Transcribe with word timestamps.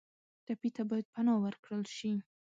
ټپي 0.45 0.69
ته 0.75 0.83
باید 0.89 1.05
پناه 1.13 1.39
ورکړل 1.43 1.83
شي. 1.97 2.11